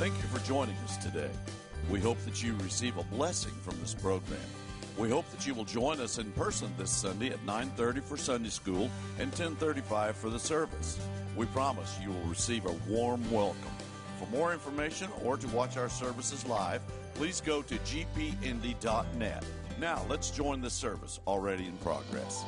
[0.00, 1.28] Thank you for joining us today.
[1.90, 4.40] We hope that you receive a blessing from this program.
[4.96, 8.48] We hope that you will join us in person this Sunday at 9:30 for Sunday
[8.48, 10.98] school and 10:35 for the service.
[11.36, 13.76] We promise you will receive a warm welcome.
[14.18, 16.80] For more information or to watch our services live,
[17.12, 19.44] please go to gpindy.net.
[19.78, 22.42] Now, let's join the service already in progress.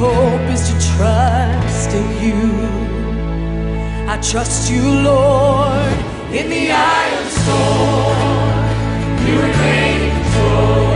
[0.00, 2.40] hope is to trust in you.
[4.08, 5.92] I trust you, Lord,
[6.32, 8.70] in the eye of the storm.
[9.26, 10.89] You remain in control.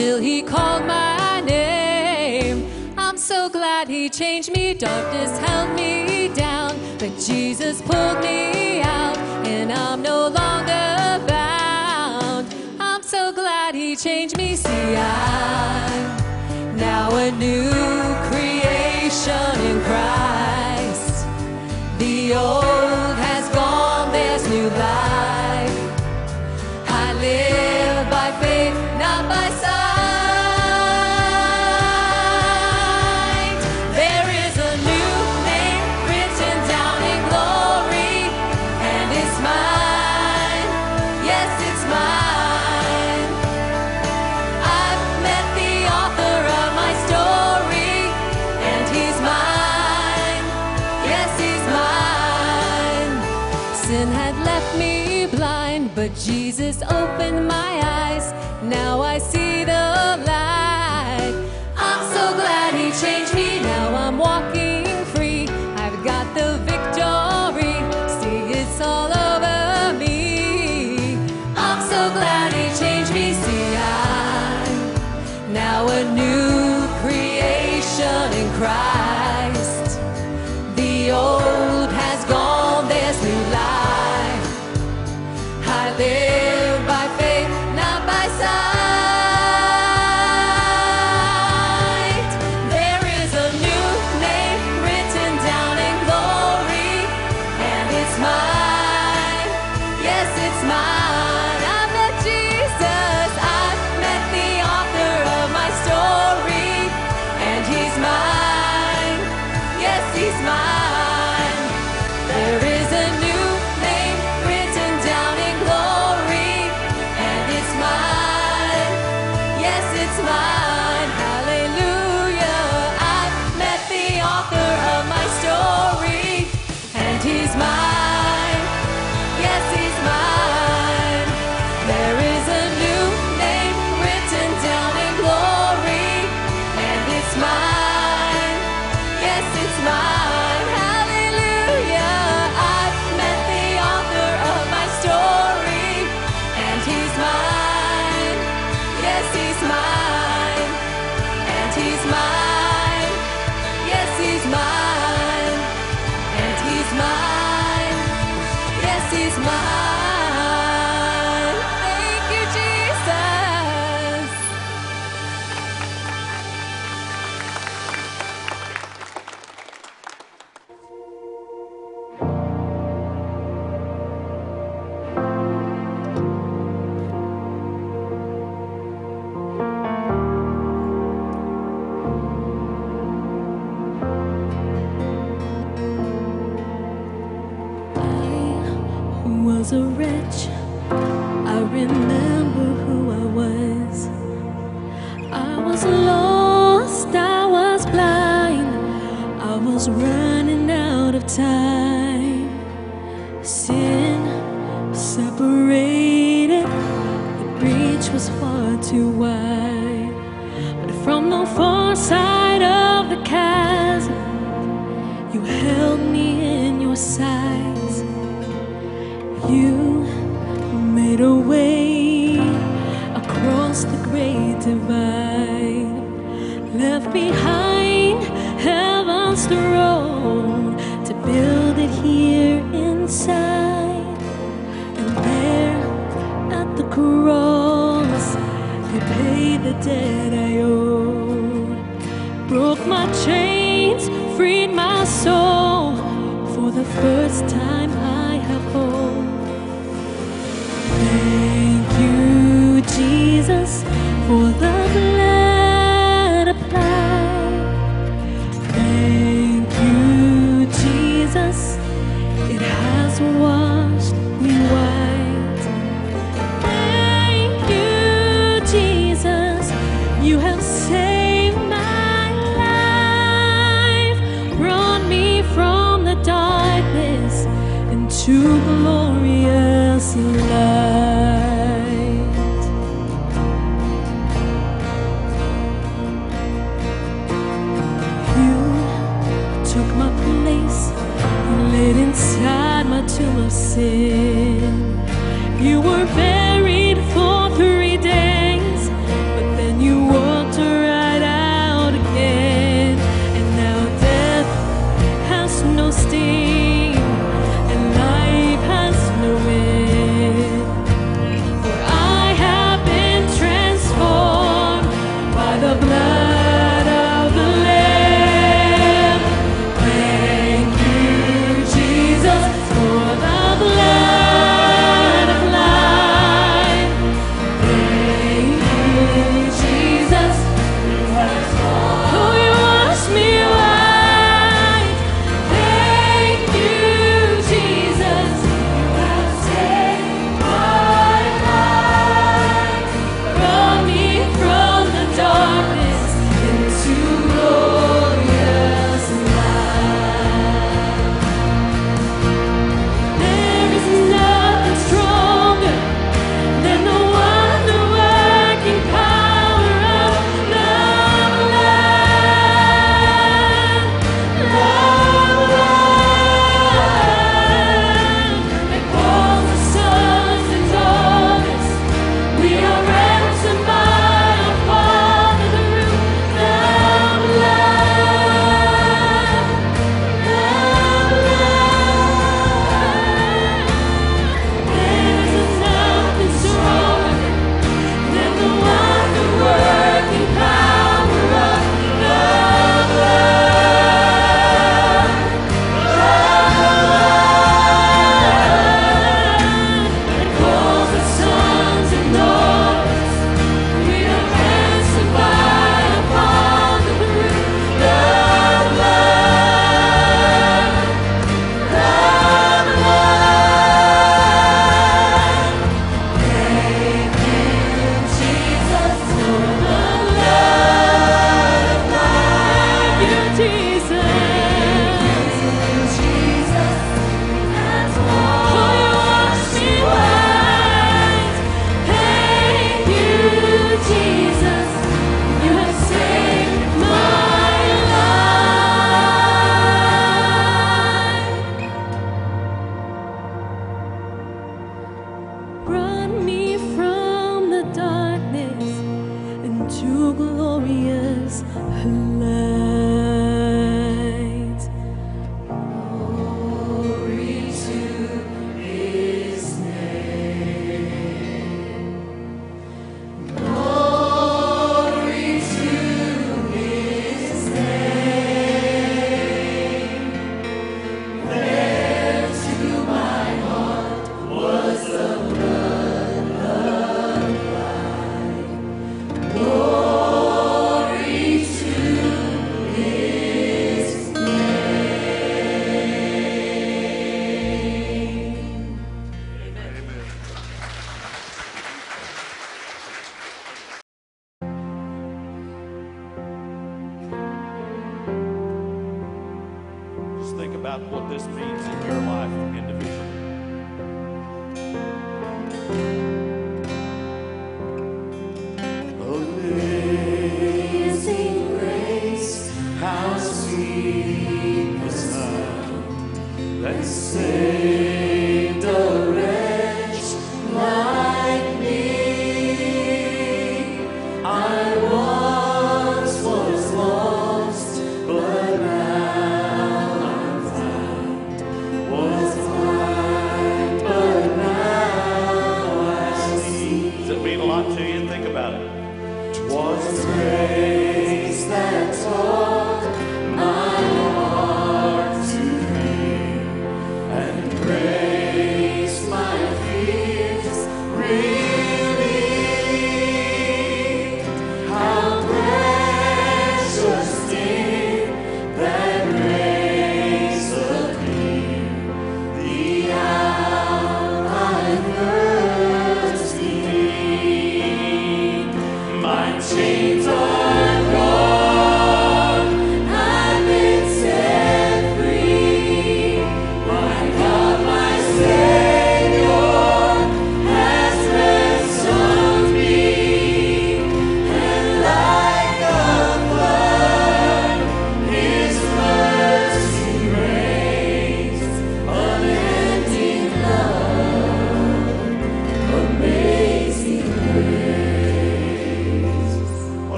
[0.00, 2.56] till he called my name.
[2.96, 4.72] I'm so glad he changed me.
[4.72, 9.18] Darkness held me down, but Jesus pulled me out,
[9.54, 10.88] and I'm no longer
[11.34, 12.46] bound.
[12.88, 14.56] I'm so glad he changed me.
[14.56, 16.16] See, I'm
[16.78, 17.70] now a new
[18.28, 21.26] creation in Christ.
[21.98, 22.79] The old
[56.24, 58.34] Jesus opened my eyes.
[58.62, 59.09] Now I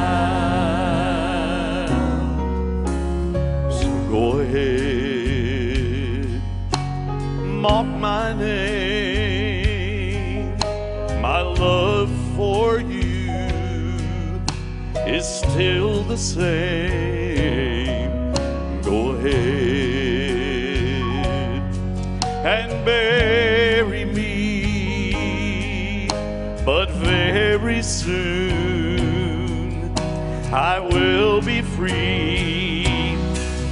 [3.73, 6.27] So go ahead,
[7.45, 9.37] mark my name.
[11.21, 14.41] My love for you
[15.07, 16.96] is still the same.
[22.87, 26.07] bury me,
[26.65, 29.93] but very soon
[30.53, 33.17] I will be free,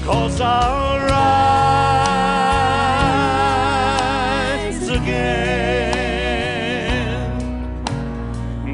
[0.04, 1.14] cause I'll rise
[4.88, 6.00] again.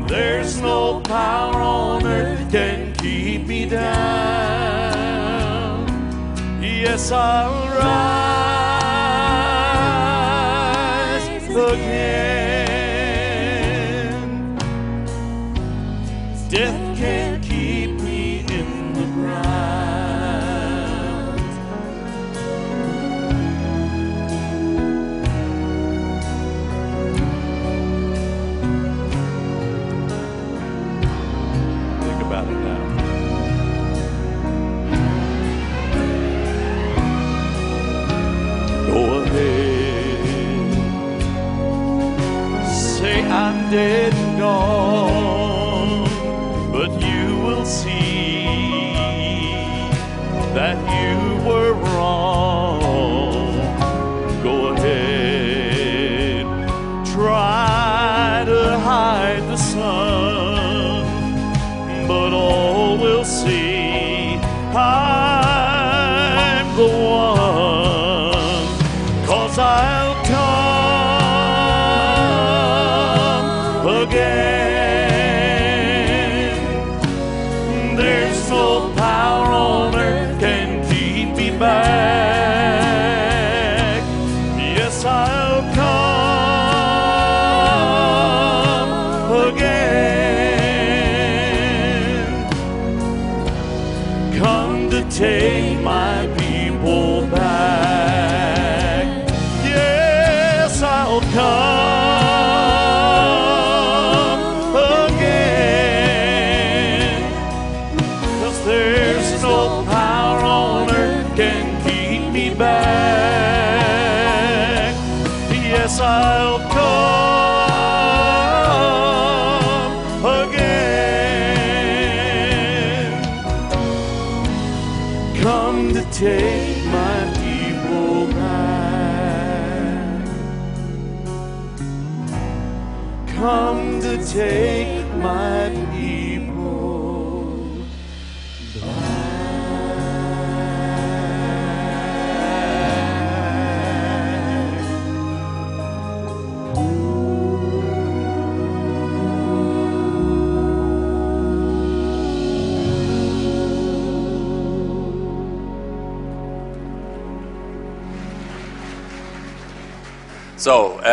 [0.08, 3.90] There's no power on earth can keep me down.
[6.62, 8.19] Yes, I'll rise.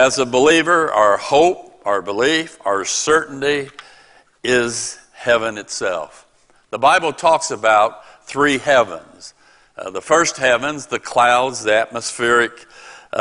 [0.07, 3.69] As a believer, our hope, our belief, our certainty
[4.41, 6.25] is heaven itself.
[6.69, 9.33] The Bible talks about three heavens.
[9.77, 12.53] Uh, the first heavens, the clouds, the atmospheric
[13.11, 13.19] uh, uh,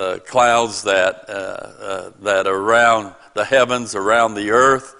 [0.00, 4.94] uh, clouds that, uh, uh, that are around the heavens, around the earth.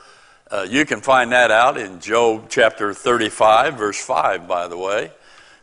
[0.51, 5.13] Uh, you can find that out in Job chapter 35, verse 5, by the way.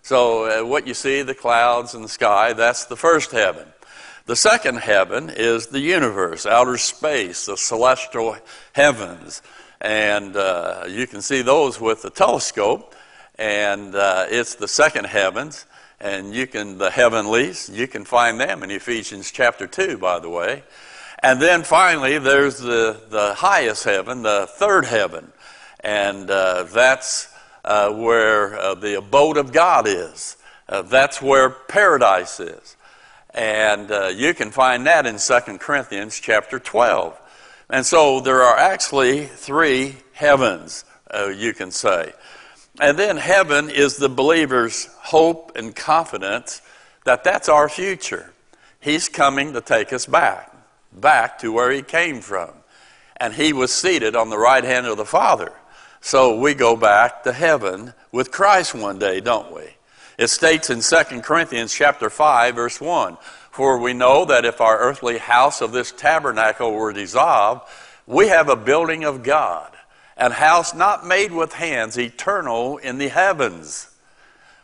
[0.02, 3.68] So, uh, what you see, the clouds and the sky, that's the first heaven.
[4.28, 8.36] The second heaven is the universe, outer space, the celestial
[8.74, 9.42] heavens.
[9.80, 12.94] And uh, you can see those with the telescope.
[13.40, 15.66] And uh, it's the second heavens.
[16.02, 20.30] And you can, the heavenlies, you can find them in Ephesians chapter 2, by the
[20.30, 20.64] way.
[21.24, 25.32] And then finally, there's the, the highest heaven, the third heaven.
[25.80, 30.36] And uh, that's uh, where uh, the abode of God is.
[30.68, 32.77] Uh, that's where paradise is.
[33.38, 37.16] And uh, you can find that in 2 Corinthians chapter 12.
[37.70, 42.14] And so there are actually three heavens, uh, you can say.
[42.82, 46.64] And then heaven is the believer's hope and confidence
[47.06, 48.34] that that's our future.
[48.80, 50.52] He's coming to take us back,
[50.92, 52.50] back to where he came from.
[53.18, 55.52] And he was seated on the right hand of the Father.
[56.02, 59.77] So we go back to heaven with Christ one day, don't we?
[60.18, 63.18] It states in 2 Corinthians chapter 5 verse 1,
[63.52, 67.70] for we know that if our earthly house of this tabernacle were dissolved,
[68.08, 69.72] we have a building of God,
[70.16, 73.90] and house not made with hands, eternal in the heavens.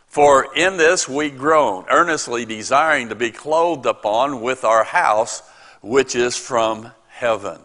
[0.08, 5.42] For in this we groan, earnestly desiring to be clothed upon with our house,
[5.82, 7.60] which is from heaven.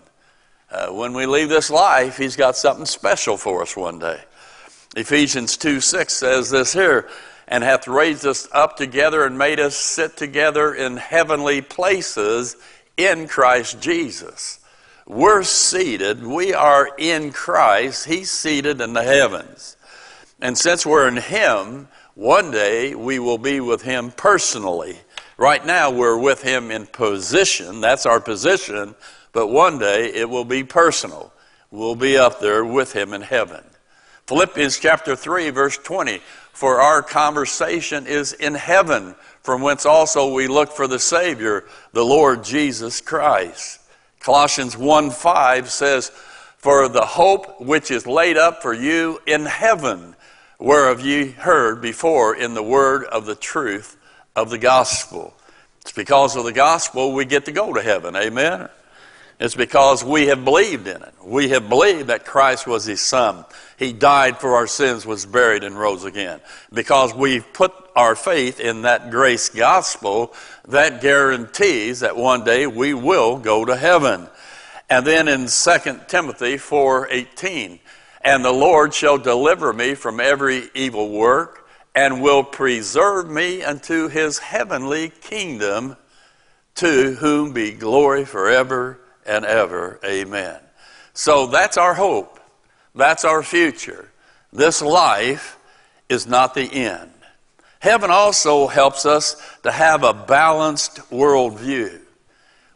[0.72, 4.20] Uh, when we leave this life, He's got something special for us one day.
[4.96, 7.08] Ephesians 2 6 says this here,
[7.50, 12.56] and hath raised us up together and made us sit together in heavenly places
[12.96, 14.60] in Christ Jesus.
[15.08, 19.76] We're seated, we are in Christ, He's seated in the heavens.
[20.40, 25.00] And since we're in Him, one day we will be with Him personally.
[25.36, 28.94] Right now, we're with Him in position, that's our position,
[29.32, 31.34] but one day it will be personal.
[31.72, 33.64] We'll be up there with Him in heaven.
[34.28, 36.22] Philippians chapter 3, verse 20
[36.60, 42.04] For our conversation is in heaven, from whence also we look for the Savior, the
[42.04, 43.80] Lord Jesus Christ.
[44.20, 46.10] Colossians 1 5 says,
[46.58, 50.18] For the hope which is laid up for you in heaven,
[50.60, 53.96] whereof ye heard before in the word of the truth
[54.36, 55.34] of the gospel.
[55.80, 58.18] It's because of the gospel we get to go to heaven.
[58.18, 58.68] Amen.
[59.40, 61.14] It's because we have believed in it.
[61.24, 63.46] We have believed that Christ was his son.
[63.78, 66.42] He died for our sins, was buried, and rose again.
[66.74, 70.34] Because we've put our faith in that grace gospel,
[70.68, 74.28] that guarantees that one day we will go to heaven.
[74.90, 77.80] And then in 2 Timothy 4:18,
[78.22, 84.10] and the Lord shall deliver me from every evil work and will preserve me unto
[84.10, 85.96] his heavenly kingdom
[86.76, 88.99] to whom be glory forever
[89.30, 90.00] and ever.
[90.04, 90.60] Amen.
[91.14, 92.40] So that's our hope.
[92.96, 94.10] That's our future.
[94.52, 95.58] This life
[96.10, 97.12] is not the end.
[97.80, 102.02] Heaven also helps us to have a balanced worldview.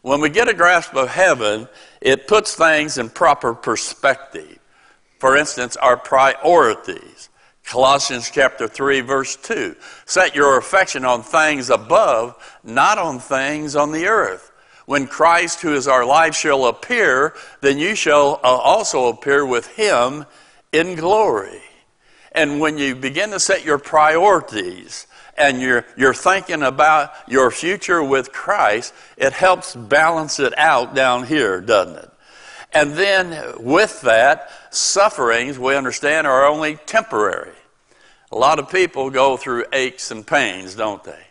[0.02, 1.68] When we get a grasp of heaven,
[2.00, 4.58] it puts things in proper perspective.
[5.18, 7.30] For instance, our priorities.
[7.64, 9.74] Colossians chapter 3 verse 2.
[10.04, 14.52] Set your affection on things above, not on things on the earth.
[14.86, 19.66] When Christ, who is our life, shall appear, then you shall uh, also appear with
[19.68, 20.26] him
[20.72, 21.62] in glory.
[22.32, 28.02] And when you begin to set your priorities and you're, you're thinking about your future
[28.02, 32.10] with Christ, it helps balance it out down here, doesn't it?
[32.72, 37.52] And then with that, sufferings, we understand, are only temporary.
[38.32, 41.24] A lot of people go through aches and pains, don't they?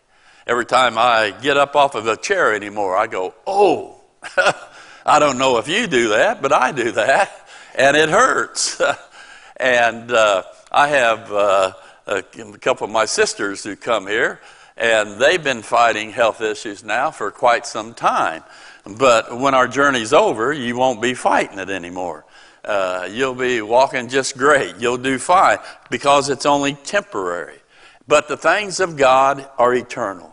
[0.45, 4.01] Every time I get up off of a chair anymore, I go, oh,
[5.05, 8.81] I don't know if you do that, but I do that, and it hurts.
[9.57, 11.73] and uh, I have uh,
[12.07, 14.41] a couple of my sisters who come here,
[14.75, 18.43] and they've been fighting health issues now for quite some time.
[18.85, 22.25] But when our journey's over, you won't be fighting it anymore.
[22.65, 24.75] Uh, you'll be walking just great.
[24.77, 27.59] You'll do fine because it's only temporary.
[28.07, 30.32] But the things of God are eternal.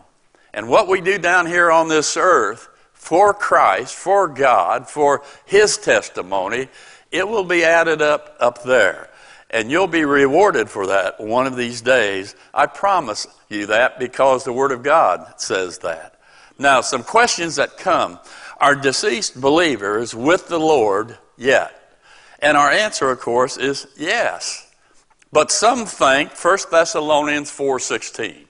[0.53, 5.77] And what we do down here on this earth for Christ, for God, for His
[5.77, 6.67] testimony,
[7.11, 9.09] it will be added up up there.
[9.49, 12.35] And you'll be rewarded for that one of these days.
[12.53, 16.19] I promise you that because the Word of God says that.
[16.57, 18.19] Now, some questions that come
[18.61, 21.97] Are deceased believers with the Lord yet?
[22.37, 24.71] And our answer, of course, is yes.
[25.31, 28.47] But some think 1 Thessalonians 4:16.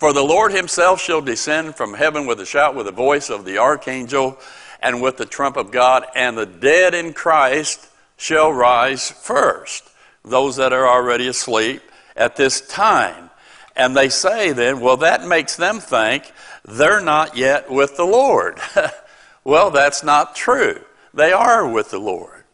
[0.00, 3.44] For the Lord himself shall descend from heaven with a shout, with the voice of
[3.44, 4.38] the archangel,
[4.82, 7.86] and with the trump of God, and the dead in Christ
[8.16, 9.86] shall rise first.
[10.24, 11.82] Those that are already asleep
[12.16, 13.28] at this time.
[13.76, 16.32] And they say then, well, that makes them think
[16.64, 18.58] they're not yet with the Lord.
[19.44, 20.80] well, that's not true.
[21.12, 22.44] They are with the Lord.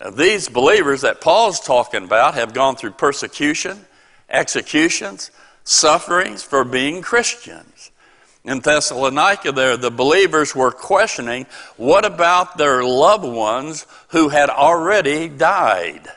[0.00, 3.84] Now, these believers that Paul's talking about have gone through persecution,
[4.28, 5.30] executions,
[5.68, 7.90] sufferings for being Christians.
[8.42, 15.28] In Thessalonica, there, the believers were questioning what about their loved ones who had already
[15.28, 16.08] died?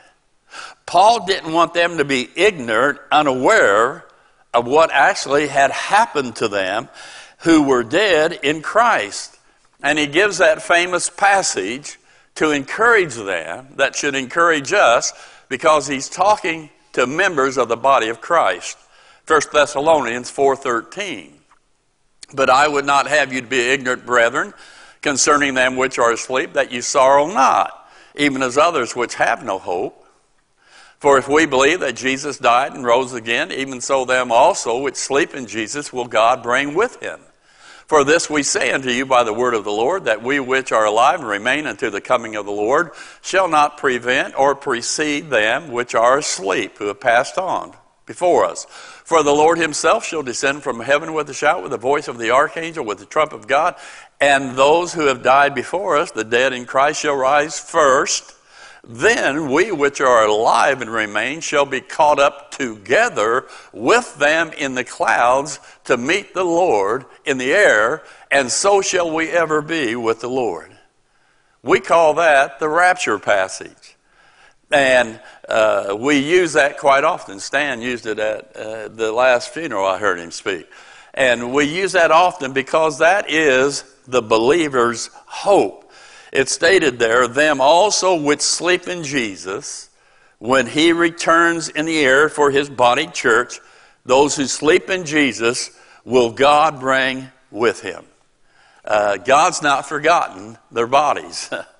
[0.86, 4.06] Paul didn't want them to be ignorant, unaware
[4.54, 6.88] of what actually had happened to them
[7.40, 9.38] who were dead in Christ.
[9.82, 11.98] And he gives that famous passage
[12.36, 15.12] to encourage them, that should encourage us,
[15.48, 18.78] because he's talking to members of the body of Christ.
[19.26, 21.38] 1 Thessalonians 4:13.
[22.34, 24.54] But I would not have you to be ignorant, brethren,
[25.00, 29.58] concerning them which are asleep, that you sorrow not, even as others which have no
[29.58, 30.06] hope.
[30.98, 34.94] For if we believe that Jesus died and rose again, even so them also which
[34.94, 37.20] sleep in Jesus will God bring with him.
[37.88, 40.72] For this we say unto you by the word of the Lord, that we which
[40.72, 45.28] are alive and remain unto the coming of the Lord shall not prevent or precede
[45.28, 47.74] them which are asleep, who have passed on
[48.06, 48.66] before us.
[49.04, 52.18] For the Lord himself shall descend from heaven with a shout, with the voice of
[52.18, 53.74] the archangel, with the trump of God,
[54.20, 58.36] and those who have died before us, the dead in Christ, shall rise first.
[58.84, 64.74] Then we which are alive and remain shall be caught up together with them in
[64.74, 69.94] the clouds to meet the Lord in the air, and so shall we ever be
[69.94, 70.70] with the Lord.
[71.62, 73.81] We call that the rapture passage.
[74.72, 77.40] And uh, we use that quite often.
[77.40, 80.66] Stan used it at uh, the last funeral I heard him speak.
[81.12, 85.90] And we use that often because that is the believer's hope.
[86.32, 89.90] It stated there, them also which sleep in Jesus,
[90.38, 93.60] when he returns in the air for his body church,
[94.06, 95.70] those who sleep in Jesus
[96.04, 98.04] will God bring with him.
[98.84, 101.50] Uh, God's not forgotten their bodies.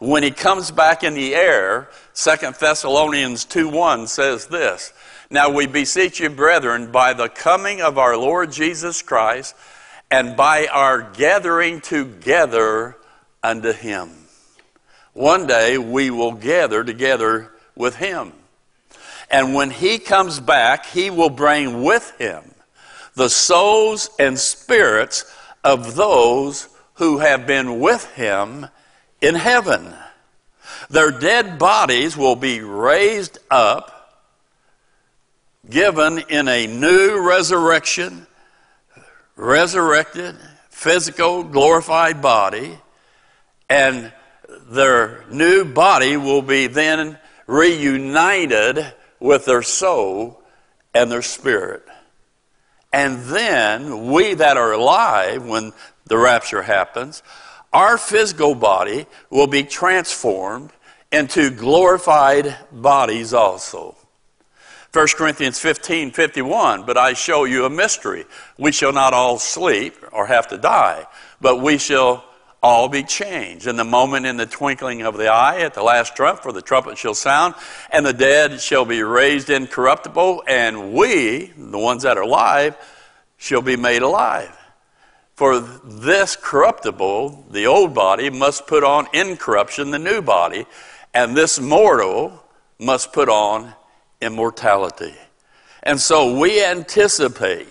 [0.00, 4.92] when he comes back in the air, Second Thessalonians 2 1 says this
[5.30, 9.54] Now we beseech you, brethren, by the coming of our Lord Jesus Christ
[10.10, 12.96] and by our gathering together
[13.42, 14.10] unto him.
[15.12, 18.32] One day we will gather together with him.
[19.30, 22.42] And when he comes back, he will bring with him
[23.14, 25.30] the souls and spirits
[25.62, 28.66] of those who have been with him
[29.20, 29.94] in heaven.
[30.88, 34.22] Their dead bodies will be raised up,
[35.68, 38.26] given in a new resurrection,
[39.36, 40.36] resurrected,
[40.70, 42.78] physical, glorified body
[43.70, 44.12] and
[44.68, 50.42] their new body will be then reunited with their soul
[50.92, 51.84] and their spirit.
[52.92, 55.72] And then we that are alive when
[56.06, 57.22] the rapture happens,
[57.72, 60.70] our physical body will be transformed
[61.12, 63.96] into glorified bodies also.
[64.92, 68.24] 1 Corinthians 15 51, but I show you a mystery.
[68.58, 71.06] We shall not all sleep or have to die,
[71.40, 72.24] but we shall
[72.60, 73.68] all be changed.
[73.68, 76.60] In the moment, in the twinkling of the eye, at the last trump, for the
[76.60, 77.54] trumpet shall sound,
[77.90, 82.76] and the dead shall be raised incorruptible, and we, the ones that are alive,
[83.36, 84.56] shall be made alive.
[85.40, 90.66] For this corruptible, the old body, must put on incorruption, the new body,
[91.14, 92.44] and this mortal
[92.78, 93.72] must put on
[94.20, 95.14] immortality.
[95.82, 97.68] And so we anticipate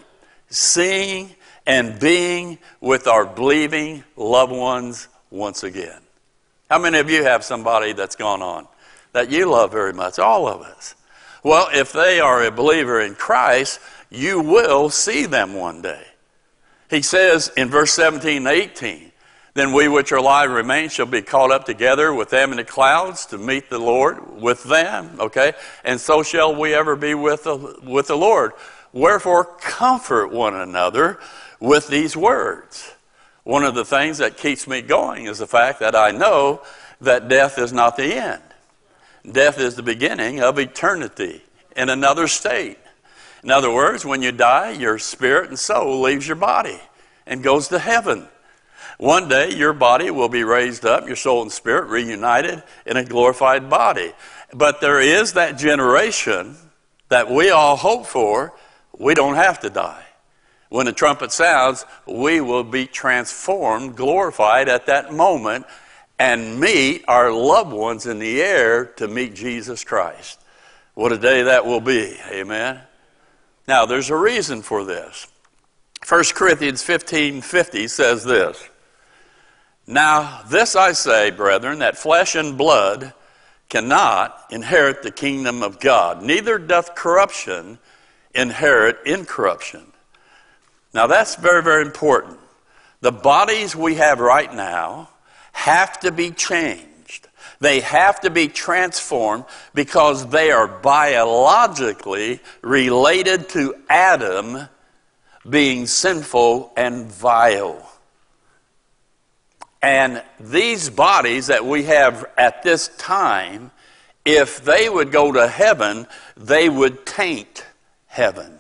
[0.49, 1.29] seeing
[1.67, 6.01] and being with our believing loved ones once again.
[6.71, 8.67] How many of you have somebody that's gone on
[9.13, 10.17] that you love very much?
[10.17, 10.95] All of us.
[11.43, 13.79] Well, if they are a believer in Christ,
[14.09, 16.08] you will see them one day.
[16.89, 19.11] He says in verse 17 and 18,
[19.53, 22.63] Then we which are alive remain shall be caught up together with them in the
[22.63, 25.53] clouds to meet the Lord with them, okay?
[25.83, 28.53] And so shall we ever be with the, with the Lord.
[28.91, 31.19] Wherefore, comfort one another
[31.59, 32.93] with these words.
[33.43, 36.61] One of the things that keeps me going is the fact that I know
[37.01, 38.41] that death is not the end.
[39.29, 41.43] Death is the beginning of eternity
[41.75, 42.77] in another state.
[43.43, 46.79] In other words, when you die, your spirit and soul leaves your body
[47.25, 48.27] and goes to heaven.
[48.97, 53.05] One day, your body will be raised up, your soul and spirit reunited in a
[53.05, 54.11] glorified body.
[54.53, 56.57] But there is that generation
[57.07, 58.53] that we all hope for.
[58.97, 60.03] We don't have to die.
[60.67, 65.65] When the trumpet sounds, we will be transformed, glorified at that moment,
[66.19, 70.39] and meet our loved ones in the air to meet Jesus Christ.
[70.93, 72.17] What a day that will be.
[72.29, 72.81] Amen.
[73.69, 75.27] Now, there's a reason for this.
[76.07, 78.67] 1 Corinthians 15 50 says this
[79.85, 83.13] Now, this I say, brethren, that flesh and blood
[83.69, 87.77] cannot inherit the kingdom of God, neither doth corruption
[88.33, 89.85] inherit incorruption.
[90.91, 92.39] Now, that's very, very important.
[93.01, 95.09] The bodies we have right now
[95.51, 96.88] have to be changed.
[97.59, 104.69] They have to be transformed because they are biologically related to Adam
[105.47, 107.85] being sinful and vile.
[109.81, 113.71] And these bodies that we have at this time,
[114.25, 117.65] if they would go to heaven, they would taint
[118.07, 118.57] heaven.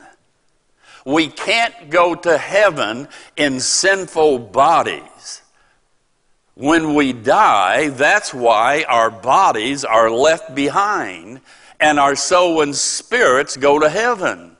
[1.05, 5.03] We can't go to heaven in sinful bodies.
[6.59, 11.39] When we die, that's why our bodies are left behind
[11.79, 14.57] and our soul and spirits go to heaven.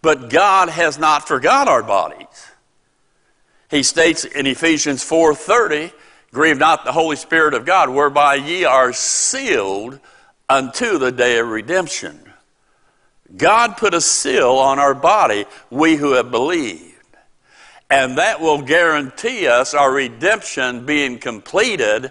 [0.00, 2.26] But God has not forgot our bodies.
[3.70, 5.92] He states in Ephesians 4:30,
[6.32, 10.00] "Grieve not the Holy Spirit of God, whereby ye are sealed
[10.48, 12.32] unto the day of redemption."
[13.36, 16.91] God put a seal on our body, we who have believed.
[17.92, 22.10] And that will guarantee us our redemption being completed.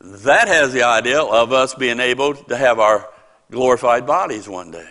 [0.00, 3.08] That has the idea of us being able to have our
[3.48, 4.90] glorified bodies one day.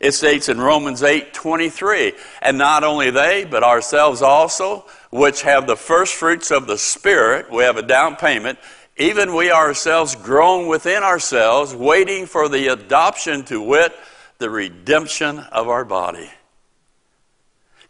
[0.00, 5.66] It states in Romans 8 23, and not only they, but ourselves also, which have
[5.66, 8.60] the first fruits of the Spirit, we have a down payment,
[8.96, 13.92] even we ourselves groan within ourselves, waiting for the adoption to wit,
[14.38, 16.30] the redemption of our body.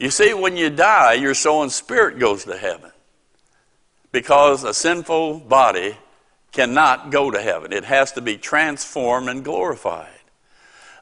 [0.02, 2.90] You see, when you die, your soul and spirit goes to heaven
[4.10, 5.96] because a sinful body
[6.50, 7.72] cannot go to heaven.
[7.72, 10.08] It has to be transformed and glorified.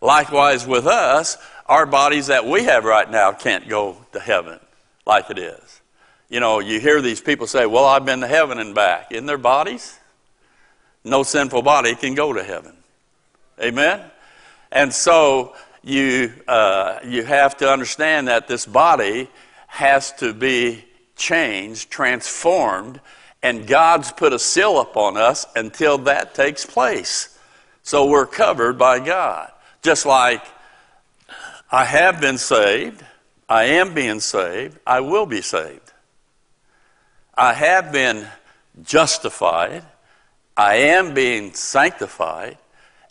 [0.03, 4.61] Likewise, with us, our bodies that we have right now can't go to heaven
[5.07, 5.81] like it is.
[6.29, 9.13] You know, you hear these people say, Well, I've been to heaven and back.
[9.13, 9.99] In their bodies,
[11.05, 12.77] no sinful body can go to heaven.
[13.63, 14.03] Amen?
[14.71, 19.29] And so you, uh, you have to understand that this body
[19.67, 20.85] has to be
[21.17, 23.01] changed, transformed,
[23.43, 27.39] and God's put a seal upon us until that takes place.
[27.83, 29.51] So we're covered by God.
[29.83, 30.45] Just like
[31.71, 33.05] I have been saved,
[33.49, 35.93] I am being saved, I will be saved.
[37.35, 38.27] I have been
[38.83, 39.85] justified,
[40.57, 42.59] I am being sanctified,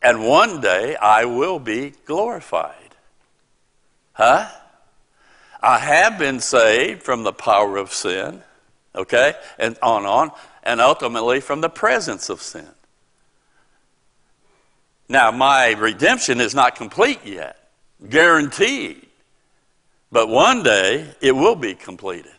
[0.02, 2.76] and one day I will be glorified.
[4.14, 4.50] Huh?
[5.62, 8.42] I have been saved from the power of sin,
[8.96, 10.32] okay, and on on,
[10.64, 12.68] and ultimately from the presence of sin.
[15.10, 17.58] Now, my redemption is not complete yet,
[18.08, 19.08] guaranteed.
[20.12, 22.32] But one day it will be completed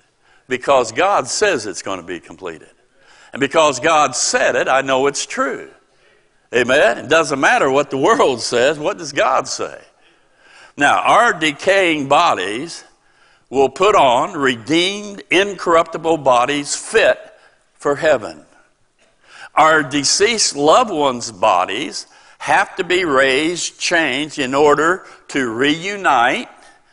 [0.49, 2.71] because God says it's going to be completed.
[3.33, 5.71] And because God said it, I know it's true.
[6.55, 6.99] Amen?
[6.99, 9.81] It doesn't matter what the world says, what does God say?
[10.77, 12.85] Now, our decaying bodies
[13.49, 17.19] will put on redeemed, incorruptible bodies fit
[17.75, 18.45] for heaven.
[19.55, 22.07] Our deceased loved ones' bodies
[22.39, 26.49] have to be raised, changed in order to reunite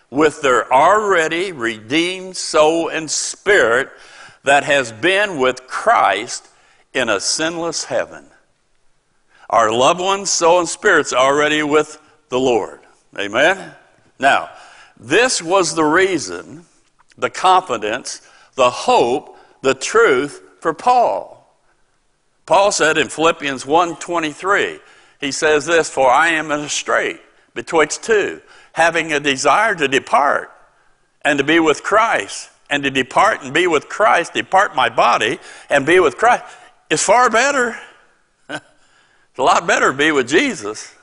[0.09, 3.89] with their already redeemed soul and spirit
[4.43, 6.47] that has been with Christ
[6.93, 8.26] in a sinless heaven.
[9.49, 12.81] Our loved ones, soul and spirits already with the Lord.
[13.17, 13.73] Amen?
[14.19, 14.49] Now,
[14.99, 16.65] this was the reason,
[17.17, 18.21] the confidence,
[18.55, 21.37] the hope, the truth for Paul.
[22.45, 24.79] Paul said in Philippians 1:23,
[25.19, 27.21] he says this, For I am in a strait
[27.53, 28.41] betwixt two,
[28.73, 30.51] having a desire to depart
[31.23, 35.39] and to be with Christ, and to depart and be with Christ, depart my body
[35.69, 36.43] and be with Christ,
[36.89, 37.77] is far better.
[39.37, 40.95] It's a lot better to be with Jesus.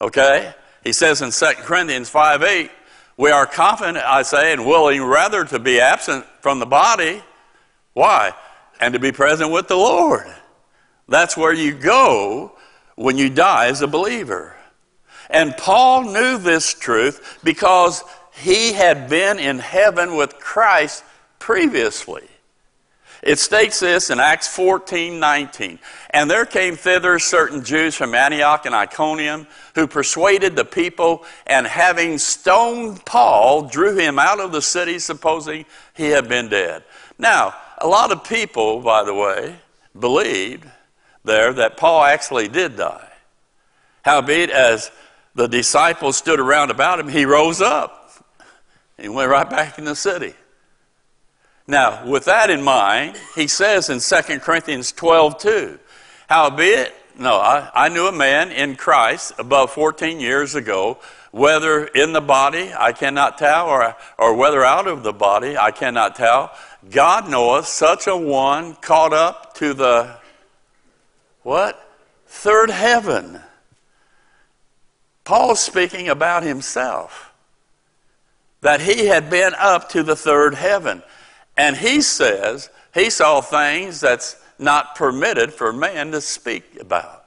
[0.00, 0.54] Okay?
[0.82, 2.70] He says in 2 Corinthians 5 8,
[3.18, 7.22] we are confident, I say, and willing rather to be absent from the body.
[7.92, 8.32] Why?
[8.80, 10.34] And to be present with the Lord.
[11.08, 12.56] That's where you go
[12.94, 14.56] when you die as a believer.
[15.28, 18.02] And Paul knew this truth because
[18.32, 21.04] he had been in heaven with Christ
[21.38, 22.28] previously.
[23.22, 25.78] It states this in Acts 14 19.
[26.10, 31.66] And there came thither certain Jews from Antioch and Iconium who persuaded the people, and
[31.66, 35.64] having stoned Paul, drew him out of the city, supposing
[35.94, 36.84] he had been dead.
[37.18, 39.56] Now, a lot of people, by the way,
[39.98, 40.66] believed
[41.24, 43.08] there that Paul actually did die.
[44.02, 44.90] Howbeit, as
[45.34, 48.12] the disciples stood around about him, he rose up
[48.98, 50.34] and went right back in the city.
[51.70, 55.78] Now, with that in mind, he says in 2 Corinthians 12 2,
[56.26, 60.96] Howbeit, no, I, I knew a man in Christ above 14 years ago,
[61.30, 65.70] whether in the body I cannot tell, or, or whether out of the body I
[65.70, 66.52] cannot tell.
[66.90, 70.16] God knoweth such a one caught up to the
[71.42, 71.84] what?
[72.26, 73.40] Third heaven.
[75.24, 77.30] Paul's speaking about himself,
[78.62, 81.02] that he had been up to the third heaven.
[81.58, 87.24] And he says he saw things that's not permitted for man to speak about.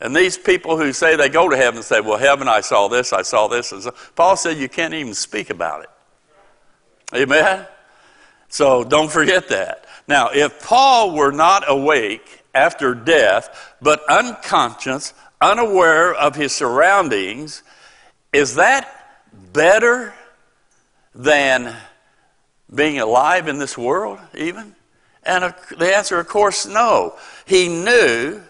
[0.00, 3.12] And these people who say they go to heaven say, Well, heaven, I saw this,
[3.12, 3.72] I saw this.
[4.14, 5.90] Paul said you can't even speak about it.
[7.14, 7.66] Amen?
[8.48, 9.86] So don't forget that.
[10.06, 17.62] Now, if Paul were not awake after death, but unconscious, unaware of his surroundings,
[18.32, 18.88] is that
[19.52, 20.14] better
[21.14, 21.74] than
[22.74, 24.74] being alive in this world, even?
[25.22, 27.16] And the answer, of course, no.
[27.46, 28.40] He knew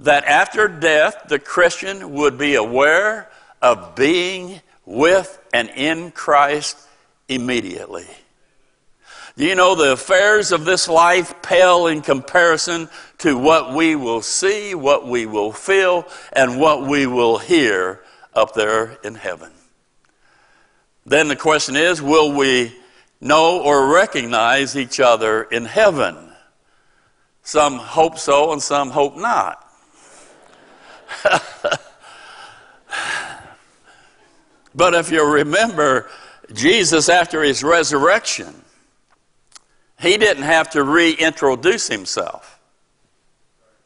[0.00, 3.30] that after death, the Christian would be aware
[3.62, 6.78] of being with and in Christ
[7.28, 8.06] immediately.
[9.36, 12.88] Do you know the affairs of this life pale in comparison
[13.18, 18.00] to what we will see, what we will feel, and what we will hear
[18.32, 19.50] up there in heaven?
[21.04, 22.74] Then the question is will we
[23.24, 26.30] know or recognize each other in heaven?
[27.42, 29.60] Some hope so, and some hope not.
[34.74, 36.08] but if you remember,
[36.52, 38.54] Jesus, after his resurrection,
[40.00, 42.60] he didn't have to reintroduce himself.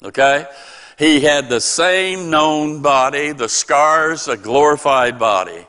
[0.02, 0.46] Okay?
[0.98, 5.67] He had the same known body, the scars, a glorified body.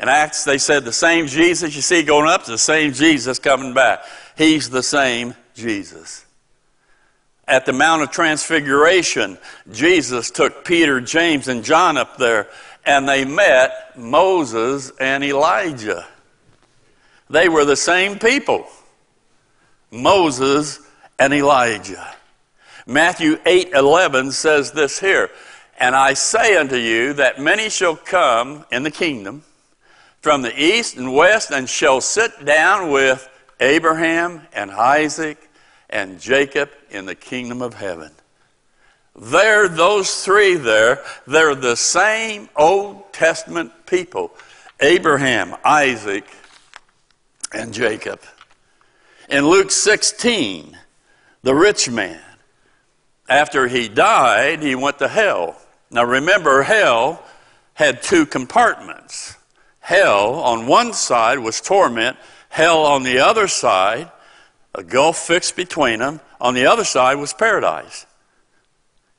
[0.00, 3.74] In Acts, they said the same Jesus you see going up, the same Jesus coming
[3.74, 4.04] back.
[4.36, 6.24] He's the same Jesus.
[7.48, 9.38] At the Mount of Transfiguration,
[9.72, 12.48] Jesus took Peter, James, and John up there,
[12.84, 16.06] and they met Moses and Elijah.
[17.28, 18.66] They were the same people.
[19.90, 20.80] Moses
[21.18, 22.14] and Elijah.
[22.86, 25.30] Matthew 8 11 says this here
[25.78, 29.42] And I say unto you that many shall come in the kingdom
[30.28, 35.38] from the east and west and shall sit down with Abraham and Isaac
[35.88, 38.10] and Jacob in the kingdom of heaven.
[39.16, 44.30] They're those three there, they're the same Old Testament people
[44.80, 46.26] Abraham, Isaac,
[47.54, 48.20] and Jacob.
[49.30, 50.76] In Luke 16,
[51.42, 52.20] the rich man,
[53.30, 55.56] after he died, he went to hell.
[55.90, 57.24] Now remember, hell
[57.72, 59.37] had two compartments.
[59.88, 62.18] Hell on one side was torment,
[62.50, 64.10] hell on the other side,
[64.74, 68.04] a gulf fixed between them, on the other side was paradise.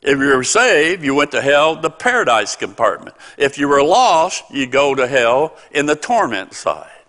[0.03, 3.15] If you were saved, you went to hell, the paradise compartment.
[3.35, 7.01] If you were lost, you go to hell in the torment side.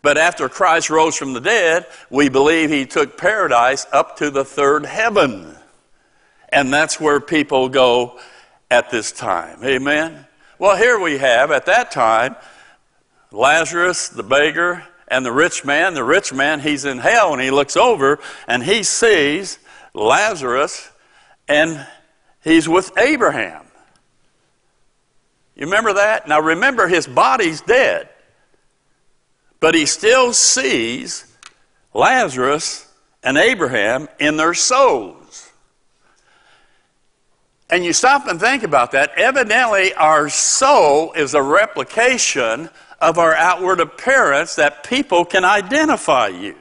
[0.00, 4.44] But after Christ rose from the dead, we believe he took paradise up to the
[4.44, 5.56] third heaven.
[6.50, 8.20] And that's where people go
[8.70, 9.64] at this time.
[9.64, 10.24] Amen?
[10.60, 12.36] Well, here we have, at that time,
[13.32, 15.94] Lazarus, the beggar, and the rich man.
[15.94, 19.58] The rich man, he's in hell, and he looks over and he sees
[19.94, 20.90] Lazarus,
[21.48, 21.86] and
[22.44, 23.64] he's with Abraham.
[25.54, 26.28] You remember that?
[26.28, 28.10] Now remember, his body's dead.
[29.58, 31.24] But he still sees
[31.94, 35.50] Lazarus and Abraham in their souls.
[37.70, 39.12] And you stop and think about that.
[39.16, 42.68] Evidently, our soul is a replication
[43.00, 46.56] of our outward appearance that people can identify you.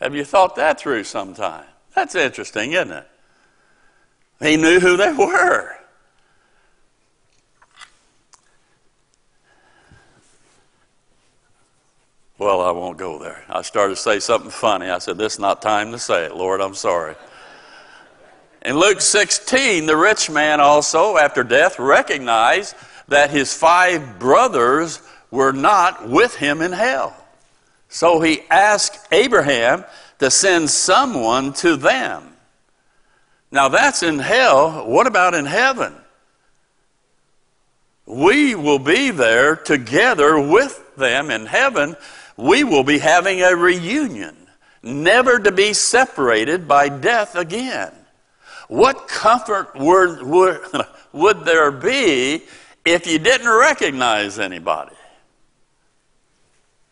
[0.00, 1.64] Have you thought that through sometime?
[1.94, 3.08] That's interesting, isn't it?
[4.40, 5.74] He knew who they were.
[12.38, 13.44] Well, I won't go there.
[13.48, 14.88] I started to say something funny.
[14.88, 16.36] I said, This is not time to say it.
[16.36, 17.16] Lord, I'm sorry.
[18.62, 22.76] In Luke 16, the rich man also, after death, recognized
[23.08, 25.00] that his five brothers
[25.30, 27.16] were not with him in hell.
[27.88, 29.84] So he asked Abraham
[30.18, 32.22] to send someone to them.
[33.50, 34.86] Now that's in hell.
[34.86, 35.94] What about in heaven?
[38.04, 41.96] We will be there together with them in heaven.
[42.36, 44.36] We will be having a reunion,
[44.82, 47.92] never to be separated by death again.
[48.68, 50.60] What comfort would, would,
[51.12, 52.44] would there be
[52.90, 54.94] if you didn't recognize anybody?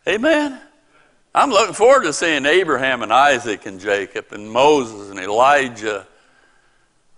[0.07, 0.59] Amen?
[1.35, 6.07] I'm looking forward to seeing Abraham and Isaac and Jacob and Moses and Elijah.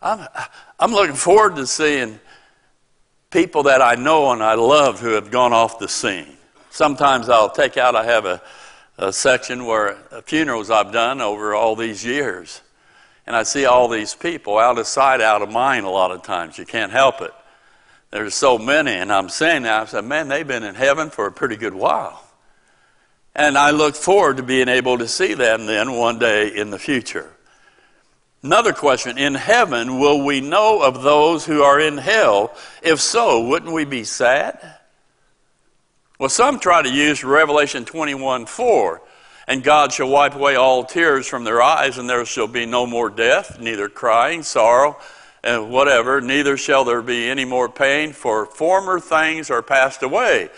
[0.02, 0.28] I'm,
[0.80, 2.20] I'm looking forward to seeing
[3.30, 6.36] people that I know and I love who have gone off the scene.
[6.70, 8.42] Sometimes I'll take out, I have a,
[8.98, 12.62] a section where uh, funerals I've done over all these years.
[13.26, 16.24] And I see all these people out of sight, out of mind a lot of
[16.24, 16.58] times.
[16.58, 17.32] You can't help it.
[18.12, 21.28] There's so many, and I'm saying that, I said, man, they've been in heaven for
[21.28, 22.24] a pretty good while.
[23.36, 26.80] And I look forward to being able to see them then one day in the
[26.80, 27.32] future.
[28.41, 32.55] Another question In heaven, will we know of those who are in hell?
[32.82, 34.78] If so, wouldn't we be sad?
[36.18, 39.01] Well, some try to use Revelation 21 4.
[39.47, 42.86] And God shall wipe away all tears from their eyes, and there shall be no
[42.86, 44.99] more death, neither crying, sorrow,
[45.44, 50.50] and whatever, neither shall there be any more pain, for former things are passed away.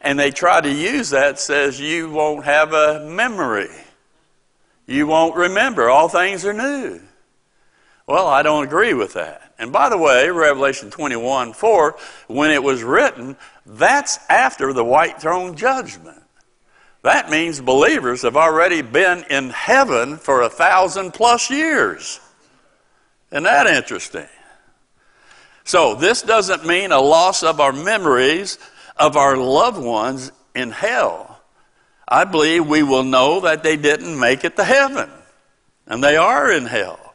[0.00, 3.70] And they try to use that, says you won't have a memory.
[4.86, 5.90] You won't remember.
[5.90, 7.00] All things are new.
[8.06, 9.54] Well, I don't agree with that.
[9.58, 11.96] And by the way, Revelation 21 4,
[12.28, 13.36] when it was written,
[13.66, 16.22] that's after the white throne judgment.
[17.02, 22.20] That means believers have already been in heaven for a thousand plus years.
[23.30, 24.26] Isn't that interesting?
[25.64, 28.58] So, this doesn't mean a loss of our memories
[28.96, 31.40] of our loved ones in hell.
[32.08, 35.08] I believe we will know that they didn't make it to heaven,
[35.86, 37.14] and they are in hell.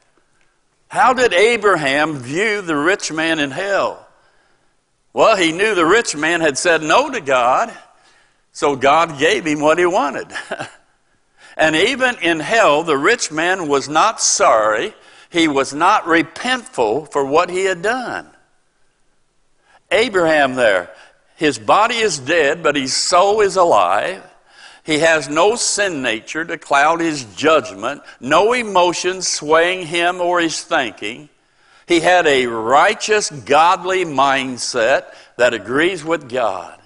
[0.88, 4.08] How did Abraham view the rich man in hell?
[5.12, 7.76] Well, he knew the rich man had said no to God,
[8.52, 10.28] so God gave him what he wanted.
[11.58, 14.94] and even in hell, the rich man was not sorry,
[15.36, 18.26] he was not repentful for what he had done.
[19.92, 20.90] Abraham, there,
[21.36, 24.24] his body is dead, but his soul is alive.
[24.86, 30.64] He has no sin nature to cloud his judgment, no emotions swaying him or his
[30.64, 31.28] thinking.
[31.86, 36.80] He had a righteous, godly mindset that agrees with God.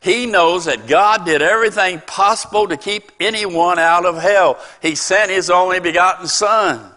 [0.00, 4.62] He knows that God did everything possible to keep anyone out of hell.
[4.82, 6.92] He sent His only begotten Son.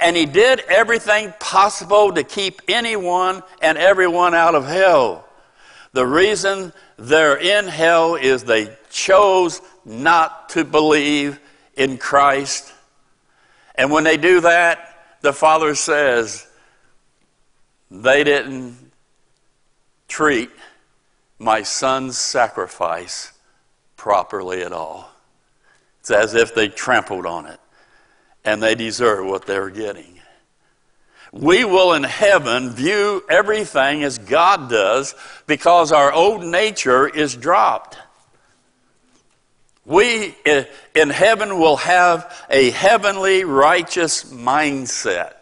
[0.00, 5.26] And He did everything possible to keep anyone and everyone out of hell.
[5.92, 11.40] The reason they're in hell is they chose not to believe
[11.76, 12.72] in Christ.
[13.74, 16.46] And when they do that, the Father says
[17.90, 18.76] they didn't
[20.08, 20.50] treat
[21.38, 23.32] my son's sacrifice
[23.96, 25.10] properly at all.
[26.00, 27.60] It's as if they trampled on it
[28.46, 30.20] and they deserve what they're getting.
[31.32, 35.14] We will in heaven view everything as God does
[35.46, 37.98] because our old nature is dropped.
[39.84, 40.34] We
[40.94, 45.34] in heaven will have a heavenly righteous mindset.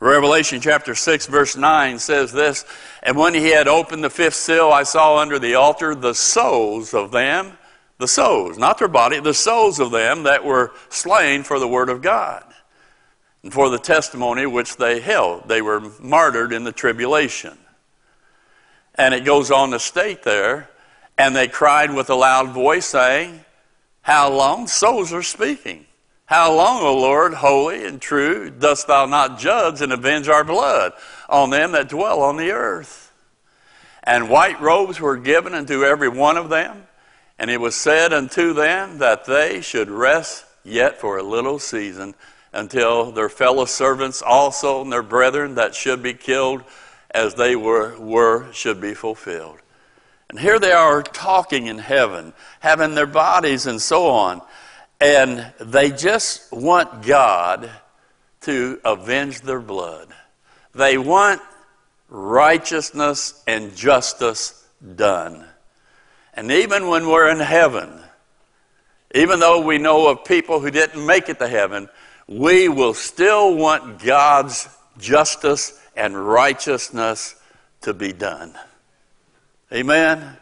[0.00, 2.64] Revelation chapter 6, verse 9 says this
[3.02, 6.94] And when he had opened the fifth seal, I saw under the altar the souls
[6.94, 7.52] of them,
[8.00, 11.88] the souls, not their body, the souls of them that were slain for the word
[11.88, 12.44] of God
[13.42, 15.48] and for the testimony which they held.
[15.48, 17.56] They were martyred in the tribulation.
[18.96, 20.68] And it goes on to state there
[21.16, 23.44] and they cried with a loud voice, saying,
[24.00, 24.66] How long?
[24.66, 25.84] Souls are speaking.
[26.24, 30.92] How long, O Lord, holy and true, dost thou not judge and avenge our blood
[31.28, 33.12] on them that dwell on the earth?
[34.02, 36.86] And white robes were given unto every one of them,
[37.40, 42.14] and it was said unto them that they should rest yet for a little season
[42.52, 46.62] until their fellow servants also and their brethren that should be killed
[47.12, 49.58] as they were, were should be fulfilled.
[50.28, 54.42] And here they are talking in heaven, having their bodies and so on.
[55.00, 57.70] And they just want God
[58.42, 60.08] to avenge their blood.
[60.74, 61.40] They want
[62.10, 64.62] righteousness and justice
[64.94, 65.46] done.
[66.40, 68.00] And even when we're in heaven,
[69.14, 71.86] even though we know of people who didn't make it to heaven,
[72.26, 74.66] we will still want God's
[74.96, 77.34] justice and righteousness
[77.82, 78.54] to be done.
[79.70, 80.38] Amen.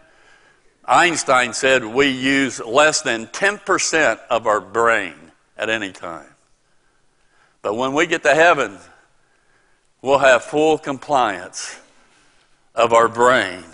[0.84, 5.16] Einstein said we use less than 10% of our brain
[5.56, 6.32] at any time.
[7.60, 8.78] But when we get to heaven,
[10.00, 11.76] we'll have full compliance
[12.76, 13.64] of our brain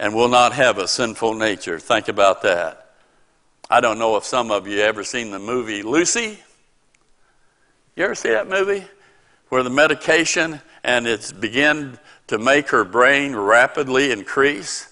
[0.00, 1.78] and will not have a sinful nature.
[1.78, 2.94] Think about that.
[3.68, 6.38] I don't know if some of you ever seen the movie Lucy.
[7.94, 8.82] You ever see that movie?
[9.50, 11.98] Where the medication and it's began
[12.28, 14.90] to make her brain rapidly increase.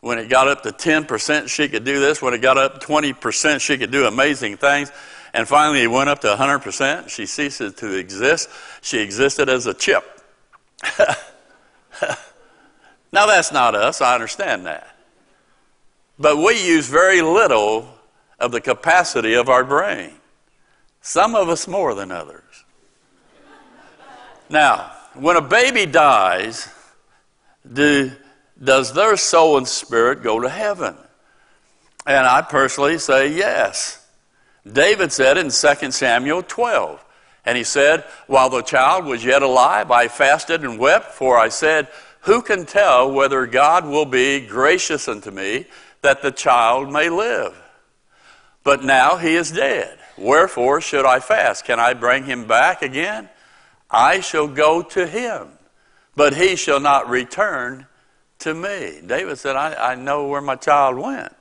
[0.00, 2.22] When it got up to 10%, she could do this.
[2.22, 4.90] When it got up 20%, she could do amazing things.
[5.34, 7.10] And finally, it went up to 100%.
[7.10, 8.48] She ceases to exist.
[8.80, 10.04] She existed as a chip.
[13.12, 14.00] now, that's not us.
[14.00, 14.96] I understand that.
[16.18, 17.88] But we use very little
[18.38, 20.12] of the capacity of our brain.
[21.00, 22.42] Some of us more than others.
[24.48, 26.68] Now, when a baby dies,
[27.70, 28.12] do,
[28.62, 30.96] does their soul and spirit go to heaven?
[32.06, 34.04] And I personally say yes.
[34.70, 37.04] David said in 2 Samuel 12,
[37.44, 41.48] and he said, While the child was yet alive, I fasted and wept, for I
[41.48, 41.88] said,
[42.26, 45.66] Who can tell whether God will be gracious unto me
[46.02, 47.56] that the child may live?
[48.64, 49.96] But now he is dead.
[50.18, 51.64] Wherefore should I fast?
[51.64, 53.28] Can I bring him back again?
[53.88, 55.46] I shall go to him,
[56.16, 57.86] but he shall not return
[58.40, 59.00] to me.
[59.06, 61.32] David said, I, I know where my child went.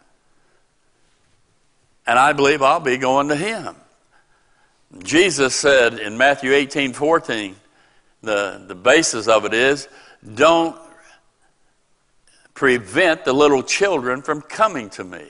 [2.05, 3.75] And I believe I'll be going to him.
[4.99, 7.55] Jesus said in Matthew 18 14,
[8.21, 9.87] the, the basis of it is
[10.33, 10.75] don't
[12.53, 15.25] prevent the little children from coming to me.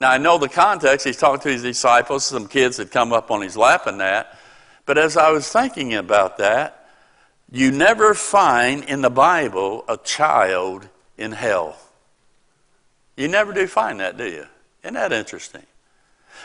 [0.00, 1.06] Now, I know the context.
[1.06, 4.38] He's talking to his disciples, some kids had come up on his lap and that.
[4.84, 6.86] But as I was thinking about that,
[7.50, 11.76] you never find in the Bible a child in hell.
[13.16, 14.46] You never do find that, do you?
[14.82, 15.64] Isn't that interesting?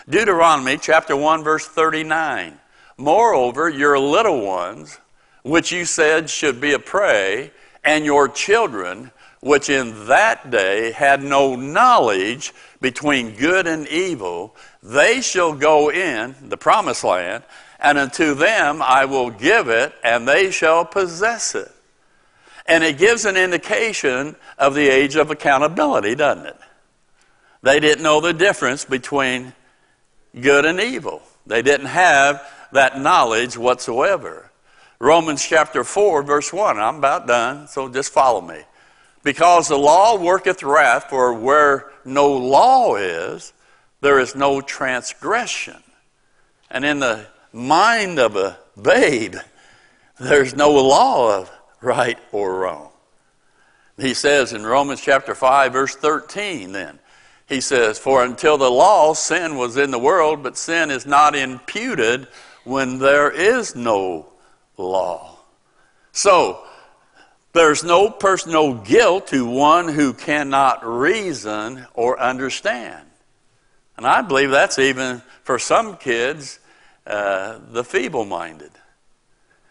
[0.10, 2.58] Deuteronomy chapter 1, verse 39.
[2.98, 5.00] Moreover, your little ones,
[5.44, 7.52] which you said should be a prey,
[7.84, 15.22] and your children, which in that day had no knowledge between good and evil, they
[15.22, 17.44] shall go in the promised land,
[17.80, 21.72] and unto them I will give it, and they shall possess it.
[22.68, 26.58] And it gives an indication of the age of accountability, doesn't it?
[27.64, 29.54] They didn't know the difference between
[30.40, 31.22] good and evil.
[31.48, 34.51] They didn't have that knowledge whatsoever.
[35.02, 36.78] Romans chapter 4, verse 1.
[36.78, 38.60] I'm about done, so just follow me.
[39.24, 43.52] Because the law worketh wrath, for where no law is,
[44.02, 45.82] there is no transgression.
[46.70, 49.38] And in the mind of a babe,
[50.20, 52.92] there's no law of right or wrong.
[53.98, 57.00] He says in Romans chapter 5, verse 13, then,
[57.50, 61.36] he says, For until the law, sin was in the world, but sin is not
[61.36, 62.28] imputed
[62.66, 64.31] when there is no
[64.78, 65.38] law.
[66.12, 66.64] So,
[67.54, 73.06] there's no personal guilt to one who cannot reason or understand.
[73.98, 76.60] And I believe that's even for some kids,
[77.06, 78.72] uh, the feeble minded.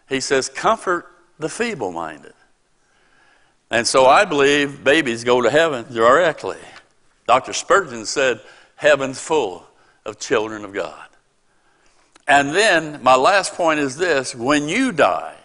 [0.07, 1.07] He says, Comfort
[1.39, 2.33] the feeble minded.
[3.71, 6.59] And so I believe babies go to heaven directly.
[7.25, 7.53] Dr.
[7.53, 8.41] Spurgeon said,
[8.75, 9.65] Heaven's full
[10.05, 11.07] of children of God.
[12.27, 15.35] And then my last point is this when you die,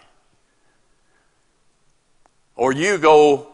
[2.55, 3.47] or you go,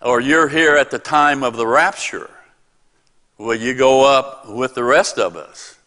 [0.00, 2.30] or you're here at the time of the rapture,
[3.36, 5.78] will you go up with the rest of us?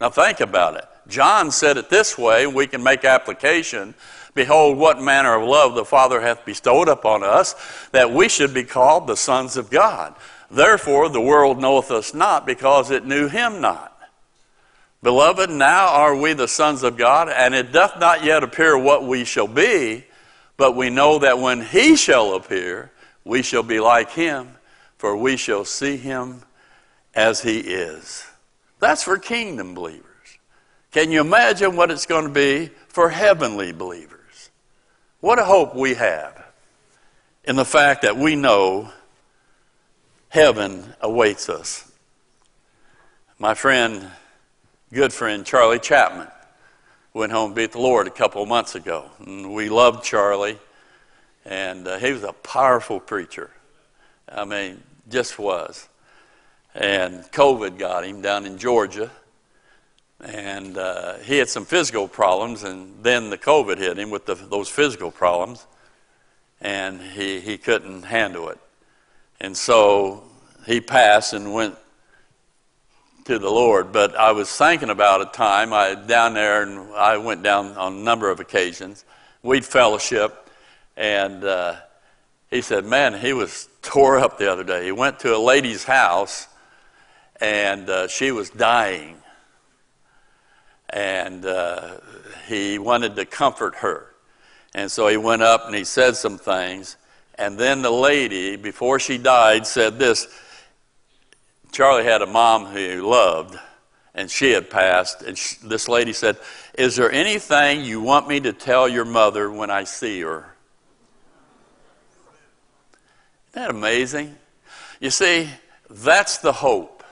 [0.00, 0.84] Now think about it.
[1.08, 3.94] John said it this way, we can make application.
[4.34, 7.54] Behold, what manner of love the Father hath bestowed upon us,
[7.90, 10.14] that we should be called the sons of God.
[10.50, 13.91] Therefore, the world knoweth us not, because it knew him not.
[15.02, 19.04] Beloved, now are we the sons of God, and it doth not yet appear what
[19.04, 20.04] we shall be,
[20.56, 22.92] but we know that when he shall appear,
[23.24, 24.48] we shall be like him,
[24.98, 26.42] for we shall see him
[27.14, 28.24] as he is.
[28.78, 30.06] That's for kingdom believers.
[30.92, 34.50] Can you imagine what it's going to be for heavenly believers?
[35.20, 36.44] What a hope we have
[37.44, 38.90] in the fact that we know
[40.28, 41.90] heaven awaits us.
[43.38, 44.08] My friend,
[44.92, 46.28] good friend Charlie Chapman,
[47.14, 49.06] went home to be with the Lord a couple of months ago.
[49.24, 50.58] And we loved Charlie,
[51.46, 53.50] and uh, he was a powerful preacher.
[54.28, 55.88] I mean, just was.
[56.74, 59.10] And COVID got him down in Georgia
[60.22, 64.34] and uh, he had some physical problems, and then the COVID hit him with the,
[64.34, 65.66] those physical problems,
[66.60, 68.58] and he, he couldn't handle it.
[69.40, 70.22] And so
[70.64, 71.76] he passed and went
[73.24, 73.92] to the Lord.
[73.92, 77.94] But I was thinking about a time I down there, and I went down on
[77.94, 79.04] a number of occasions.
[79.42, 80.50] We'd fellowship,
[80.96, 81.76] and uh,
[82.50, 84.84] he said, "Man, he was tore up the other day.
[84.84, 86.48] He went to a lady's house,
[87.40, 89.16] and uh, she was dying,
[90.90, 91.98] and uh,
[92.48, 94.06] he wanted to comfort her,
[94.74, 96.96] and so he went up and he said some things."
[97.36, 100.28] And then the lady, before she died, said this
[101.72, 103.58] Charlie had a mom who he loved,
[104.14, 105.22] and she had passed.
[105.22, 106.36] And she, this lady said,
[106.74, 110.54] Is there anything you want me to tell your mother when I see her?
[113.50, 114.36] Isn't that amazing?
[115.00, 115.48] You see,
[115.88, 117.02] that's the hope,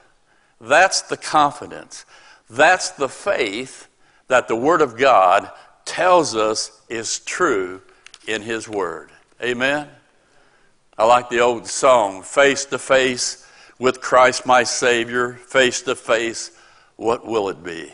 [0.61, 2.04] that's the confidence,
[2.48, 3.88] that's the faith
[4.28, 5.50] that the Word of God
[5.86, 7.80] tells us is true
[8.28, 9.11] in His Word.
[9.42, 9.88] Amen?
[10.98, 13.39] I like the old song, Face to Face
[13.81, 16.53] with Christ my Savior, face to face,
[16.97, 17.91] what will it be?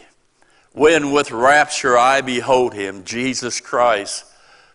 [0.72, 4.26] When with rapture I behold Him, Jesus Christ,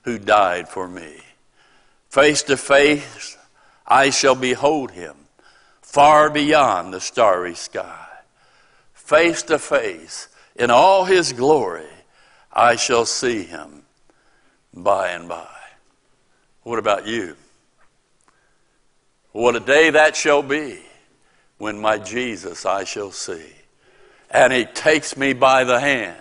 [0.03, 1.17] who died for me.
[2.09, 3.37] Face to face,
[3.85, 5.15] I shall behold Him,
[5.81, 8.07] far beyond the starry sky.
[8.93, 11.89] Face to face, in all His glory,
[12.53, 13.83] I shall see Him
[14.73, 15.47] by and by.
[16.63, 17.35] What about you?
[19.33, 20.79] What a day that shall be
[21.61, 23.45] when my Jesus I shall see.
[24.31, 26.17] And he takes me by the hand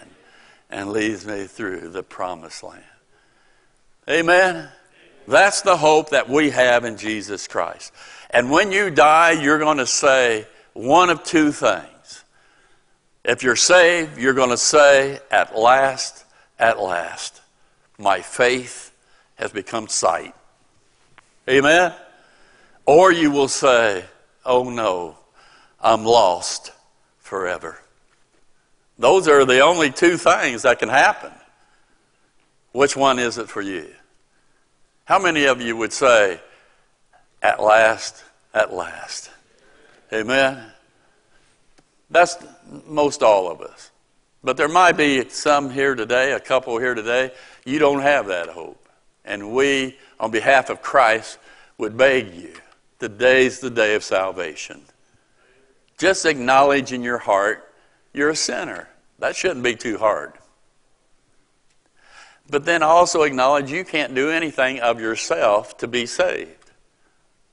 [0.68, 2.84] and leads me through the promised land.
[4.06, 4.68] Amen.
[5.26, 7.90] That's the hope that we have in Jesus Christ.
[8.28, 12.24] And when you die, you're going to say one of two things.
[13.24, 16.26] If you're saved, you're going to say, At last,
[16.58, 17.40] at last,
[17.98, 18.94] my faith
[19.36, 20.34] has become sight.
[21.48, 21.94] Amen.
[22.84, 24.04] Or you will say,
[24.44, 25.16] Oh no,
[25.80, 26.72] I'm lost
[27.18, 27.80] forever.
[28.98, 31.32] Those are the only two things that can happen.
[32.72, 33.88] Which one is it for you?
[35.04, 36.40] How many of you would say,
[37.42, 38.22] At last,
[38.52, 39.30] at last?
[40.12, 40.70] Amen?
[42.10, 42.36] That's
[42.86, 43.90] most all of us.
[44.42, 47.32] But there might be some here today, a couple here today,
[47.64, 48.88] you don't have that hope.
[49.24, 51.38] And we, on behalf of Christ,
[51.78, 52.52] would beg you
[53.00, 54.82] Today's the day of salvation.
[56.00, 57.74] Just acknowledge in your heart
[58.14, 58.88] you're a sinner.
[59.18, 60.32] That shouldn't be too hard.
[62.48, 66.70] But then also acknowledge you can't do anything of yourself to be saved.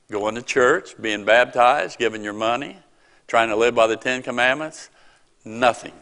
[0.09, 2.77] Going to church, being baptized, giving your money,
[3.27, 4.89] trying to live by the Ten Commandments,
[5.43, 5.93] nothing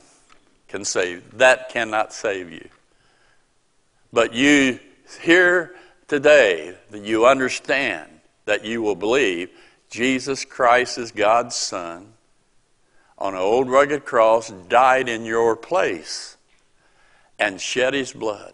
[0.68, 1.40] can save.
[1.40, 2.70] That cannot save you.
[4.14, 4.80] But you
[5.20, 5.74] here
[6.08, 8.08] today that you understand
[8.46, 9.50] that you will believe
[9.90, 12.12] Jesus Christ is God's Son
[13.18, 16.38] on an old rugged cross, died in your place,
[17.40, 18.54] and shed his blood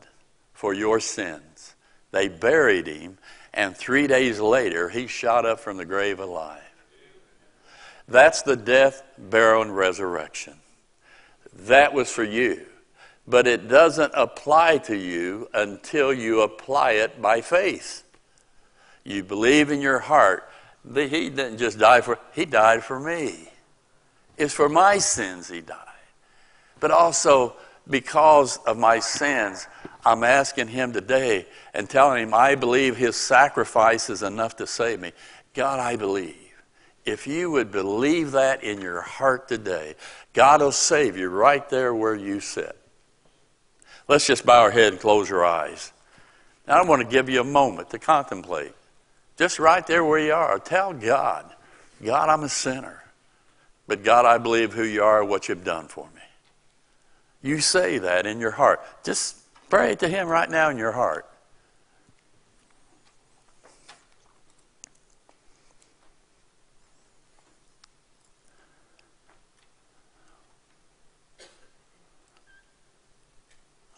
[0.54, 1.76] for your sins.
[2.12, 3.18] They buried him,
[3.54, 6.62] and three days later, he shot up from the grave alive.
[8.08, 10.56] That's the death, burial, and resurrection.
[11.54, 12.66] That was for you.
[13.28, 18.04] But it doesn't apply to you until you apply it by faith.
[19.04, 20.50] You believe in your heart
[20.86, 23.51] that He didn't just die for, He died for me.
[24.38, 25.78] It's for my sins He died.
[26.80, 27.56] But also,
[27.90, 29.68] because of my sins,
[30.06, 35.00] I'm asking Him today and telling Him, I believe His sacrifice is enough to save
[35.00, 35.12] me.
[35.54, 36.36] God, I believe.
[37.04, 39.96] If you would believe that in your heart today,
[40.34, 42.78] God will save you right there where you sit.
[44.08, 45.94] Let's just bow our head and close our eyes.
[46.68, 48.74] Now, I want to give you a moment to contemplate.
[49.38, 50.60] Just right there where you are.
[50.60, 51.52] Tell God,
[52.04, 53.04] God, I'm a sinner.
[53.92, 56.22] But God, I believe who you are, what you've done for me.
[57.42, 58.80] You say that in your heart.
[59.04, 59.36] Just
[59.70, 61.30] pray to Him right now in your heart.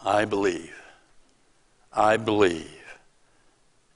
[0.04, 0.74] I believe.
[1.94, 2.98] I believe.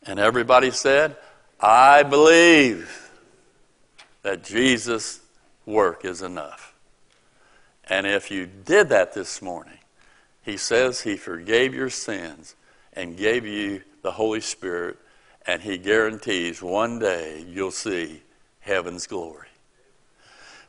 [0.04, 1.18] And everybody said,
[1.60, 3.10] I believe
[4.22, 5.22] that Jesus'
[5.68, 6.74] work is enough.
[7.84, 9.78] And if you did that this morning,
[10.42, 12.56] he says he forgave your sins
[12.94, 14.98] and gave you the Holy Spirit,
[15.46, 18.24] and he guarantees one day you'll see
[18.62, 19.48] heaven's glory.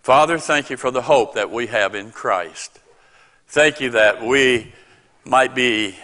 [0.03, 2.79] Father, thank you for the hope that we have in Christ.
[3.47, 4.73] Thank you that we
[5.25, 5.97] might be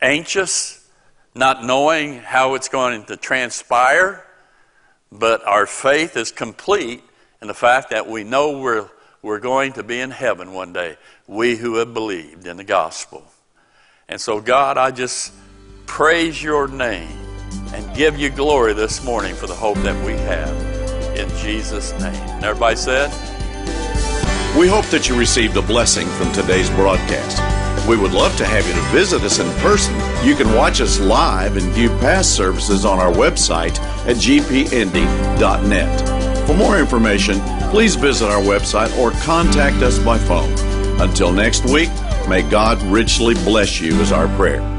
[0.00, 0.84] anxious
[1.34, 4.24] not knowing how it's going to transpire,
[5.10, 7.02] but our faith is complete
[7.44, 8.88] and the fact that we know we're,
[9.20, 13.22] we're going to be in heaven one day, we who have believed in the gospel.
[14.08, 15.30] And so, God, I just
[15.84, 17.18] praise your name
[17.74, 21.18] and give you glory this morning for the hope that we have.
[21.18, 22.14] In Jesus' name.
[22.14, 23.10] And everybody said,
[24.56, 27.86] We hope that you received a blessing from today's broadcast.
[27.86, 29.94] We would love to have you to visit us in person.
[30.26, 36.23] You can watch us live and view past services on our website at gpindy.net.
[36.46, 37.40] For more information,
[37.70, 40.52] please visit our website or contact us by phone.
[41.00, 41.90] Until next week,
[42.28, 44.73] may God richly bless you is our prayer.